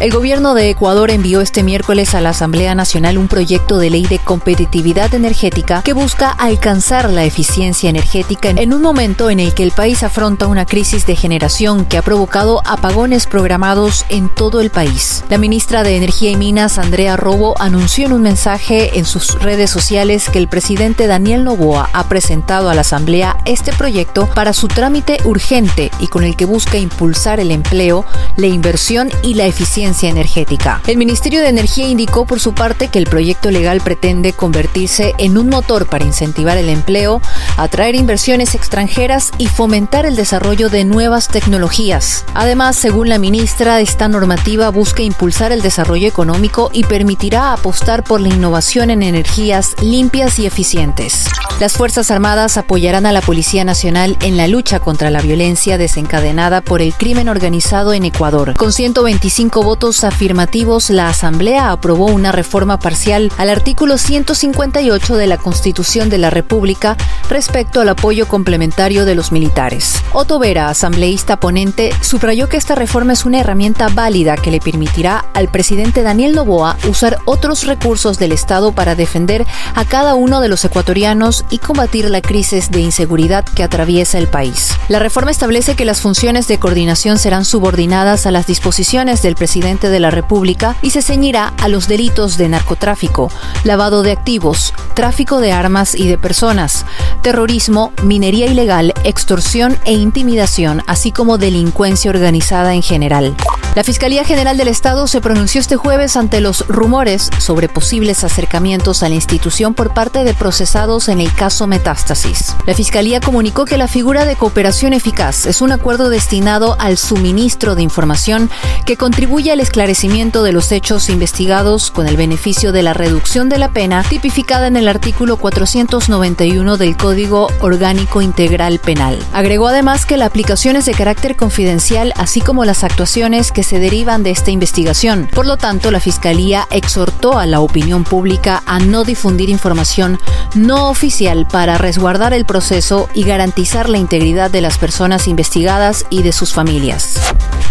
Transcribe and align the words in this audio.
El 0.00 0.10
gobierno 0.10 0.54
de 0.54 0.70
Ecuador 0.70 1.10
envió 1.10 1.40
este 1.40 1.62
miércoles 1.62 2.14
a 2.14 2.20
la 2.20 2.30
Asamblea 2.30 2.74
Nacional 2.74 3.18
un 3.18 3.28
proyecto 3.28 3.78
de 3.78 3.90
ley 3.90 4.04
de 4.04 4.18
competitividad 4.18 5.14
energética 5.14 5.82
que 5.82 5.92
busca 5.92 6.30
alcanzar 6.30 7.10
la 7.10 7.24
eficiencia 7.24 7.88
energética 7.88 8.50
en 8.50 8.74
un 8.74 8.82
momento 8.82 9.30
en 9.30 9.38
el 9.38 9.54
que 9.54 9.62
el 9.62 9.70
país 9.70 10.02
afronta 10.02 10.48
una 10.48 10.66
crisis 10.66 11.06
de 11.06 11.14
generación 11.14 11.84
que 11.84 11.98
ha 11.98 12.02
provocado 12.02 12.62
apagones 12.64 13.26
programados 13.26 14.04
en 14.08 14.28
todo 14.28 14.60
el 14.60 14.70
país. 14.70 15.24
La 15.28 15.38
ministra 15.38 15.82
de 15.82 15.96
Energía 15.96 16.30
y 16.30 16.36
Minas, 16.36 16.78
Andrea 16.78 17.16
Robo, 17.16 17.54
anunció 17.60 18.06
en 18.06 18.12
un 18.12 18.22
mensaje 18.22 18.98
en 18.98 19.04
sus 19.04 19.40
redes 19.40 19.70
sociales 19.70 20.28
que 20.30 20.38
el 20.38 20.48
presidente 20.48 21.06
Daniel 21.06 21.44
Novoa 21.44 21.90
ha 21.92 22.08
presentado 22.08 22.70
a 22.70 22.74
la 22.74 22.80
Asamblea 22.80 23.36
este 23.44 23.72
proyecto 23.72 24.28
para 24.34 24.52
su 24.52 24.68
trámite 24.68 25.18
urgente 25.24 25.90
y 26.00 26.08
con 26.08 26.24
el 26.24 26.34
que 26.34 26.44
busca 26.44 26.76
impulsar 26.78 27.38
el 27.38 27.50
empleo, 27.50 28.04
la 28.36 28.46
inversión 28.46 29.10
y 29.22 29.34
la 29.34 29.46
eficiencia 29.46 29.81
energética. 29.82 30.80
El 30.86 30.96
Ministerio 30.96 31.40
de 31.40 31.48
Energía 31.48 31.88
indicó 31.88 32.24
por 32.26 32.40
su 32.40 32.54
parte 32.54 32.88
que 32.88 32.98
el 32.98 33.06
proyecto 33.06 33.50
legal 33.50 33.80
pretende 33.80 34.32
convertirse 34.32 35.14
en 35.18 35.38
un 35.38 35.48
motor 35.48 35.86
para 35.86 36.04
incentivar 36.04 36.56
el 36.56 36.68
empleo, 36.68 37.20
atraer 37.56 37.94
inversiones 37.94 38.54
extranjeras 38.54 39.30
y 39.38 39.46
fomentar 39.46 40.06
el 40.06 40.16
desarrollo 40.16 40.68
de 40.68 40.84
nuevas 40.84 41.28
tecnologías. 41.28 42.24
Además, 42.34 42.76
según 42.76 43.08
la 43.08 43.18
ministra, 43.18 43.80
esta 43.80 44.08
normativa 44.08 44.70
busca 44.70 45.02
impulsar 45.02 45.52
el 45.52 45.62
desarrollo 45.62 46.08
económico 46.08 46.70
y 46.72 46.84
permitirá 46.84 47.52
apostar 47.52 48.04
por 48.04 48.20
la 48.20 48.28
innovación 48.28 48.90
en 48.90 49.02
energías 49.02 49.74
limpias 49.82 50.38
y 50.38 50.46
eficientes. 50.46 51.24
Las 51.60 51.74
Fuerzas 51.74 52.10
Armadas 52.10 52.56
apoyarán 52.56 53.06
a 53.06 53.12
la 53.12 53.20
Policía 53.20 53.64
Nacional 53.64 54.16
en 54.20 54.36
la 54.36 54.48
lucha 54.48 54.80
contra 54.80 55.10
la 55.10 55.20
violencia 55.20 55.78
desencadenada 55.78 56.60
por 56.60 56.82
el 56.82 56.92
crimen 56.92 57.28
organizado 57.28 57.92
en 57.92 58.04
Ecuador. 58.04 58.54
Con 58.56 58.72
125 58.72 59.62
votos 59.62 59.71
afirmativos, 60.04 60.90
la 60.90 61.08
Asamblea 61.08 61.72
aprobó 61.72 62.06
una 62.06 62.30
reforma 62.30 62.78
parcial 62.78 63.32
al 63.38 63.48
artículo 63.48 63.96
158 63.96 65.16
de 65.16 65.26
la 65.26 65.38
Constitución 65.38 66.10
de 66.10 66.18
la 66.18 66.30
República 66.30 66.96
respecto 67.30 67.80
al 67.80 67.88
apoyo 67.88 68.28
complementario 68.28 69.04
de 69.04 69.14
los 69.14 69.32
militares. 69.32 70.02
Otto 70.12 70.38
Vera, 70.38 70.68
asambleísta 70.68 71.40
ponente, 71.40 71.90
subrayó 72.02 72.48
que 72.48 72.58
esta 72.58 72.74
reforma 72.74 73.14
es 73.14 73.24
una 73.24 73.40
herramienta 73.40 73.88
válida 73.88 74.36
que 74.36 74.50
le 74.50 74.60
permitirá 74.60 75.24
al 75.32 75.48
presidente 75.48 76.02
Daniel 76.02 76.34
Novoa 76.34 76.76
usar 76.88 77.18
otros 77.24 77.66
recursos 77.66 78.18
del 78.18 78.32
Estado 78.32 78.72
para 78.72 78.94
defender 78.94 79.46
a 79.74 79.84
cada 79.86 80.14
uno 80.14 80.40
de 80.40 80.48
los 80.48 80.64
ecuatorianos 80.64 81.46
y 81.48 81.58
combatir 81.58 82.10
la 82.10 82.20
crisis 82.20 82.70
de 82.70 82.80
inseguridad 82.80 83.44
que 83.44 83.62
atraviesa 83.62 84.18
el 84.18 84.28
país. 84.28 84.74
La 84.88 84.98
reforma 84.98 85.30
establece 85.30 85.76
que 85.76 85.86
las 85.86 86.02
funciones 86.02 86.46
de 86.46 86.58
coordinación 86.58 87.18
serán 87.18 87.46
subordinadas 87.46 88.26
a 88.26 88.30
las 88.30 88.46
disposiciones 88.46 89.22
del 89.22 89.34
presidente 89.34 89.61
de 89.62 90.00
la 90.00 90.10
República 90.10 90.74
y 90.82 90.90
se 90.90 91.02
ceñirá 91.02 91.52
a 91.60 91.68
los 91.68 91.86
delitos 91.86 92.36
de 92.36 92.48
narcotráfico, 92.48 93.30
lavado 93.62 94.02
de 94.02 94.10
activos, 94.10 94.74
tráfico 94.94 95.38
de 95.38 95.52
armas 95.52 95.94
y 95.94 96.08
de 96.08 96.18
personas, 96.18 96.84
terrorismo, 97.22 97.92
minería 98.02 98.46
ilegal, 98.46 98.92
extorsión 99.04 99.78
e 99.84 99.92
intimidación, 99.92 100.82
así 100.88 101.12
como 101.12 101.38
delincuencia 101.38 102.10
organizada 102.10 102.74
en 102.74 102.82
general. 102.82 103.36
La 103.74 103.84
Fiscalía 103.84 104.22
General 104.22 104.58
del 104.58 104.68
Estado 104.68 105.06
se 105.06 105.22
pronunció 105.22 105.58
este 105.58 105.76
jueves 105.76 106.18
ante 106.18 106.42
los 106.42 106.66
rumores 106.68 107.30
sobre 107.38 107.70
posibles 107.70 108.22
acercamientos 108.22 109.02
a 109.02 109.08
la 109.08 109.14
institución 109.14 109.72
por 109.72 109.94
parte 109.94 110.24
de 110.24 110.34
procesados 110.34 111.08
en 111.08 111.22
el 111.22 111.32
caso 111.32 111.66
Metástasis. 111.66 112.54
La 112.66 112.74
Fiscalía 112.74 113.20
comunicó 113.20 113.64
que 113.64 113.78
la 113.78 113.88
figura 113.88 114.26
de 114.26 114.36
cooperación 114.36 114.92
eficaz 114.92 115.46
es 115.46 115.62
un 115.62 115.72
acuerdo 115.72 116.10
destinado 116.10 116.76
al 116.80 116.98
suministro 116.98 117.74
de 117.74 117.80
información 117.80 118.50
que 118.84 118.98
contribuye 118.98 119.50
al 119.50 119.60
esclarecimiento 119.60 120.42
de 120.42 120.52
los 120.52 120.70
hechos 120.70 121.08
investigados 121.08 121.90
con 121.90 122.06
el 122.06 122.18
beneficio 122.18 122.72
de 122.72 122.82
la 122.82 122.92
reducción 122.92 123.48
de 123.48 123.56
la 123.56 123.70
pena 123.70 124.04
tipificada 124.06 124.66
en 124.66 124.76
el 124.76 124.86
artículo 124.86 125.38
491 125.38 126.76
del 126.76 126.98
Código 126.98 127.48
Orgánico 127.60 128.20
Integral 128.20 128.80
Penal. 128.80 129.18
Agregó 129.32 129.68
además 129.68 130.04
que 130.04 130.18
la 130.18 130.26
aplicación 130.26 130.76
es 130.76 130.84
de 130.84 130.92
carácter 130.92 131.36
confidencial, 131.36 132.12
así 132.18 132.42
como 132.42 132.66
las 132.66 132.84
actuaciones 132.84 133.50
que 133.50 133.61
se 133.62 133.78
derivan 133.78 134.22
de 134.22 134.30
esta 134.30 134.50
investigación. 134.50 135.28
Por 135.34 135.46
lo 135.46 135.56
tanto, 135.56 135.90
la 135.90 136.00
Fiscalía 136.00 136.66
exhortó 136.70 137.38
a 137.38 137.46
la 137.46 137.60
opinión 137.60 138.04
pública 138.04 138.62
a 138.66 138.78
no 138.78 139.04
difundir 139.04 139.48
información 139.48 140.18
no 140.54 140.88
oficial 140.90 141.46
para 141.46 141.78
resguardar 141.78 142.32
el 142.32 142.44
proceso 142.44 143.08
y 143.14 143.24
garantizar 143.24 143.88
la 143.88 143.98
integridad 143.98 144.50
de 144.50 144.60
las 144.60 144.78
personas 144.78 145.28
investigadas 145.28 146.06
y 146.10 146.22
de 146.22 146.32
sus 146.32 146.52
familias. 146.52 147.20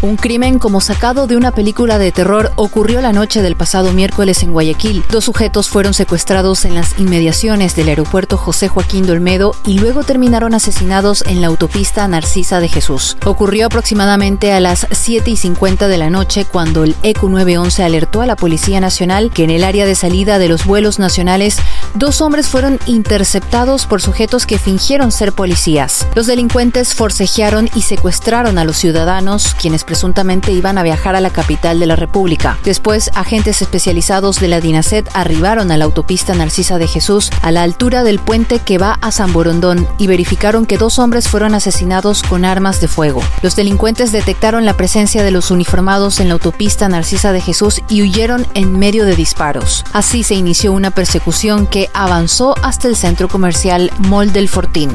Un 0.02 0.16
crimen 0.16 0.58
como 0.58 0.82
sacado 0.82 1.28
de 1.28 1.38
una 1.38 1.52
película 1.52 2.00
de 2.00 2.12
terror 2.12 2.52
ocurrió 2.56 3.02
la 3.02 3.14
noche 3.14 3.44
del 3.44 3.56
pasado 3.56 3.94
miércoles 3.94 4.42
en 4.42 4.52
Guayaquil. 4.52 5.04
Dos 5.12 5.26
sujetos 5.26 5.70
fueron 5.70 5.94
secuestrados 5.94 6.66
en 6.66 6.74
las 6.74 6.98
inmediaciones 6.98 7.76
del 7.76 7.90
aeropuerto 7.90 8.36
José 8.36 8.68
Joaquín 8.68 9.06
Dolmedo 9.06 9.56
y 9.64 9.78
luego 9.78 10.04
terminaron 10.04 10.56
asesinados 10.56 11.24
en 11.28 11.40
la 11.40 11.48
autopista 11.48 12.08
Narcisa 12.08 12.60
de 12.60 12.68
Jesús. 12.68 13.16
Ocurrió 13.26 13.68
aproximadamente 13.68 14.52
a 14.54 14.60
las 14.60 14.88
7 14.90 15.30
y 15.30 15.38
50 15.38 15.88
de 15.88 15.98
la 16.00 16.10
noche 16.10 16.46
cuando 16.46 16.84
el 16.84 16.96
ECU 17.04 17.30
911 17.30 17.84
alertó 17.84 18.22
a 18.22 18.26
la 18.26 18.36
Policía 18.36 18.80
Nacional 18.80 19.30
que 19.32 19.44
en 19.44 19.52
el 19.52 19.64
área 19.64 19.86
de 19.86 19.94
salida 19.94 20.40
de 20.40 20.50
los 20.50 20.66
vuelos 20.66 20.98
nacionales 20.98 21.58
dos 21.94 22.22
hombres 22.22 22.48
fueron 22.48 22.80
interceptados 22.88 23.86
por 23.86 24.02
sujetos 24.02 24.48
que 24.48 24.58
fingieron 24.58 25.12
ser 25.12 25.32
policías. 25.32 26.08
Los 26.16 26.26
delincuentes 26.26 26.96
forcejearon 26.96 27.70
y 27.76 27.84
secuestraron 27.84 28.58
a 28.58 28.66
los 28.66 28.78
ciudadanos, 28.78 29.54
quienes 29.54 29.84
presuntamente 29.92 30.54
iban 30.54 30.78
a 30.78 30.84
viajar 30.84 31.18
a 31.18 31.20
la 31.20 31.32
capital 31.32 31.78
de 31.82 31.86
la 31.86 31.98
República. 31.98 32.58
Después, 32.64 33.12
agentes 33.14 33.62
especializados 33.62 34.40
de 34.40 34.48
la 34.48 34.62
DINASET 34.62 35.10
arribaron 35.14 35.70
a 35.70 35.76
la 35.76 35.84
autopista 35.84 36.34
Narcisa 36.34 36.78
de 36.78 36.88
Jesús 36.88 37.30
a 37.42 37.52
la 37.52 37.64
altura 37.64 38.06
del 38.06 38.18
puente 38.20 38.60
que 38.60 38.78
va 38.78 38.98
a 39.02 39.12
San 39.12 39.34
Borondón 39.34 39.86
y 39.98 40.08
verificaron 40.08 40.66
que 40.66 40.78
dos 40.78 40.98
hombres 40.98 41.28
fueron 41.28 41.56
asesinados 41.56 42.24
con 42.24 42.46
armas 42.46 42.80
de 42.80 42.88
fuego. 42.88 43.22
Los 43.42 43.58
delincuentes 43.58 44.14
detectaron 44.14 44.64
la 44.64 44.78
presencia 44.78 45.24
de 45.26 45.32
los 45.32 45.52
uniformados 45.52 46.22
en 46.22 46.30
la 46.30 46.36
autopista 46.36 46.88
Narcisa 46.88 47.34
de 47.34 47.42
Jesús 47.42 47.82
y 47.90 48.02
huyeron 48.02 48.48
en 48.54 48.80
medio 48.80 49.04
de 49.04 49.18
disparos. 49.18 49.84
Así 49.92 50.24
se 50.24 50.36
inició 50.36 50.72
una 50.72 50.92
persecución 50.92 51.68
que 51.68 51.90
avanzó 51.94 52.56
hasta 52.64 52.88
el 52.88 52.96
centro 52.96 53.28
comercial 53.28 53.92
Mall 54.00 54.32
del 54.32 54.48
Fortín. 54.48 54.92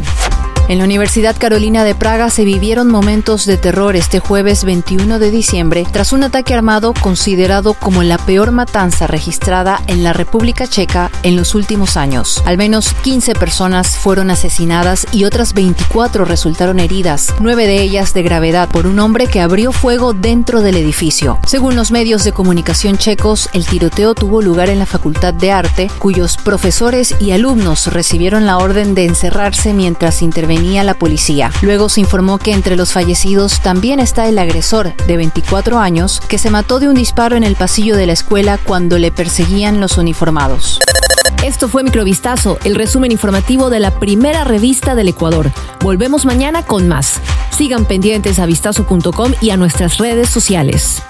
En 0.68 0.78
la 0.78 0.84
Universidad 0.84 1.36
Carolina 1.38 1.84
de 1.84 1.94
Praga 1.94 2.28
se 2.28 2.44
vivieron 2.44 2.88
momentos 2.88 3.46
de 3.46 3.56
terror 3.56 3.94
este 3.94 4.18
jueves 4.18 4.64
21 4.64 5.20
de 5.20 5.30
diciembre 5.30 5.86
tras 5.92 6.12
un 6.12 6.24
ataque 6.24 6.54
armado 6.54 6.92
considerado 6.92 7.74
como 7.74 8.02
la 8.02 8.18
peor 8.18 8.50
matanza 8.50 9.06
registrada 9.06 9.80
en 9.86 10.02
la 10.02 10.12
República 10.12 10.66
Checa 10.66 11.12
en 11.22 11.36
los 11.36 11.54
últimos 11.54 11.96
años. 11.96 12.42
Al 12.46 12.58
menos 12.58 12.94
15 12.94 13.34
personas 13.34 13.96
fueron 13.96 14.28
asesinadas 14.28 15.06
y 15.12 15.22
otras 15.22 15.54
24 15.54 16.24
resultaron 16.24 16.80
heridas, 16.80 17.32
nueve 17.38 17.68
de 17.68 17.80
ellas 17.80 18.12
de 18.12 18.24
gravedad 18.24 18.68
por 18.68 18.88
un 18.88 18.98
hombre 18.98 19.28
que 19.28 19.40
abrió 19.40 19.70
fuego 19.70 20.14
dentro 20.14 20.62
del 20.62 20.76
edificio. 20.76 21.38
Según 21.46 21.76
los 21.76 21.92
medios 21.92 22.24
de 22.24 22.32
comunicación 22.32 22.98
checos, 22.98 23.48
el 23.52 23.66
tiroteo 23.66 24.16
tuvo 24.16 24.42
lugar 24.42 24.68
en 24.68 24.80
la 24.80 24.86
Facultad 24.86 25.32
de 25.32 25.52
Arte, 25.52 25.88
cuyos 26.00 26.36
profesores 26.36 27.14
y 27.20 27.30
alumnos 27.30 27.86
recibieron 27.92 28.46
la 28.46 28.58
orden 28.58 28.96
de 28.96 29.04
encerrarse 29.04 29.72
mientras 29.72 30.22
intervenían 30.22 30.55
la 30.56 30.94
policía. 30.94 31.50
Luego 31.62 31.88
se 31.88 32.00
informó 32.00 32.38
que 32.38 32.52
entre 32.52 32.76
los 32.76 32.92
fallecidos 32.92 33.60
también 33.60 34.00
está 34.00 34.26
el 34.28 34.38
agresor, 34.38 34.94
de 35.06 35.16
24 35.16 35.78
años, 35.78 36.20
que 36.20 36.38
se 36.38 36.50
mató 36.50 36.80
de 36.80 36.88
un 36.88 36.94
disparo 36.94 37.36
en 37.36 37.44
el 37.44 37.56
pasillo 37.56 37.96
de 37.96 38.06
la 38.06 38.12
escuela 38.12 38.58
cuando 38.58 38.98
le 38.98 39.12
perseguían 39.12 39.80
los 39.80 39.98
uniformados. 39.98 40.78
Esto 41.44 41.68
fue 41.68 41.84
Microvistazo, 41.84 42.58
el 42.64 42.74
resumen 42.74 43.12
informativo 43.12 43.70
de 43.70 43.80
la 43.80 43.98
primera 43.98 44.44
revista 44.44 44.94
del 44.94 45.08
Ecuador. 45.08 45.52
Volvemos 45.80 46.24
mañana 46.24 46.64
con 46.64 46.88
más. 46.88 47.20
Sigan 47.50 47.84
pendientes 47.84 48.38
a 48.38 48.46
vistazo.com 48.46 49.32
y 49.40 49.50
a 49.50 49.56
nuestras 49.56 49.98
redes 49.98 50.28
sociales. 50.28 51.02